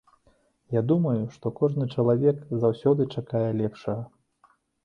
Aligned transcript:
Я 0.75 0.81
думаю, 0.91 1.19
што 1.35 1.51
кожны 1.59 1.87
чалавек 1.97 2.41
заўсёды 2.65 3.01
чакае 3.19 3.47
лепшага. 3.63 4.03